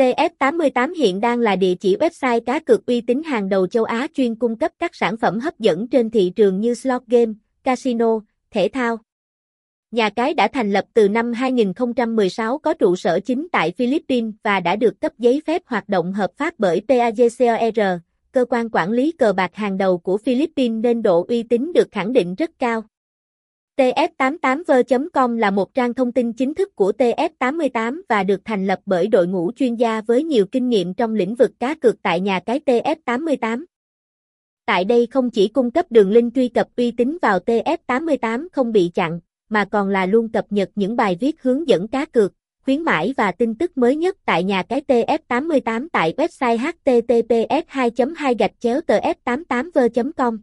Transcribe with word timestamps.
TF88 0.00 0.94
hiện 0.94 1.20
đang 1.20 1.40
là 1.40 1.56
địa 1.56 1.74
chỉ 1.74 1.96
website 1.96 2.40
cá 2.40 2.60
cược 2.60 2.86
uy 2.86 3.00
tín 3.00 3.22
hàng 3.22 3.48
đầu 3.48 3.66
châu 3.66 3.84
Á 3.84 4.06
chuyên 4.14 4.34
cung 4.34 4.56
cấp 4.56 4.72
các 4.78 4.94
sản 4.94 5.16
phẩm 5.16 5.40
hấp 5.40 5.58
dẫn 5.58 5.88
trên 5.88 6.10
thị 6.10 6.32
trường 6.36 6.60
như 6.60 6.74
slot 6.74 7.02
game, 7.06 7.32
casino, 7.64 8.20
thể 8.50 8.68
thao. 8.72 8.98
Nhà 9.90 10.10
cái 10.10 10.34
đã 10.34 10.48
thành 10.48 10.72
lập 10.72 10.84
từ 10.94 11.08
năm 11.08 11.32
2016 11.32 12.58
có 12.58 12.74
trụ 12.74 12.96
sở 12.96 13.20
chính 13.20 13.48
tại 13.52 13.72
Philippines 13.76 14.34
và 14.42 14.60
đã 14.60 14.76
được 14.76 15.00
cấp 15.00 15.12
giấy 15.18 15.42
phép 15.46 15.62
hoạt 15.66 15.88
động 15.88 16.12
hợp 16.12 16.30
pháp 16.36 16.54
bởi 16.58 16.82
PAGCOR, 16.88 17.80
cơ 18.32 18.44
quan 18.50 18.68
quản 18.72 18.90
lý 18.90 19.12
cờ 19.12 19.32
bạc 19.32 19.54
hàng 19.54 19.78
đầu 19.78 19.98
của 19.98 20.18
Philippines 20.18 20.82
nên 20.82 21.02
độ 21.02 21.24
uy 21.28 21.42
tín 21.42 21.72
được 21.74 21.88
khẳng 21.92 22.12
định 22.12 22.34
rất 22.34 22.50
cao. 22.58 22.82
TF88ver.com 23.80 25.38
là 25.38 25.50
một 25.50 25.74
trang 25.74 25.94
thông 25.94 26.12
tin 26.12 26.32
chính 26.32 26.54
thức 26.54 26.76
của 26.76 26.92
TF88 26.98 28.00
và 28.08 28.22
được 28.22 28.40
thành 28.44 28.66
lập 28.66 28.78
bởi 28.86 29.06
đội 29.06 29.26
ngũ 29.26 29.52
chuyên 29.56 29.74
gia 29.74 30.00
với 30.00 30.24
nhiều 30.24 30.46
kinh 30.46 30.68
nghiệm 30.68 30.94
trong 30.94 31.14
lĩnh 31.14 31.34
vực 31.34 31.50
cá 31.60 31.74
cược 31.74 32.02
tại 32.02 32.20
nhà 32.20 32.40
cái 32.40 32.60
TF88. 32.66 33.64
Tại 34.66 34.84
đây 34.84 35.06
không 35.06 35.30
chỉ 35.30 35.48
cung 35.48 35.70
cấp 35.70 35.86
đường 35.90 36.10
link 36.10 36.34
truy 36.34 36.48
cập 36.48 36.68
uy 36.76 36.90
tín 36.90 37.18
vào 37.22 37.38
TF88 37.38 38.48
không 38.52 38.72
bị 38.72 38.90
chặn, 38.94 39.20
mà 39.48 39.64
còn 39.64 39.88
là 39.88 40.06
luôn 40.06 40.28
cập 40.28 40.44
nhật 40.50 40.70
những 40.74 40.96
bài 40.96 41.16
viết 41.20 41.42
hướng 41.42 41.68
dẫn 41.68 41.88
cá 41.88 42.04
cược, 42.04 42.32
khuyến 42.64 42.82
mãi 42.82 43.14
và 43.16 43.32
tin 43.32 43.54
tức 43.54 43.78
mới 43.78 43.96
nhất 43.96 44.16
tại 44.24 44.44
nhà 44.44 44.62
cái 44.62 44.82
TF88 44.88 45.88
tại 45.92 46.14
website 46.16 46.58
https 46.58 47.64
2 47.68 47.90
2 48.16 48.34
gạch 48.34 48.52
chéo 48.60 48.80
tf88 48.80 49.70
ver 49.74 49.92
com 50.16 50.38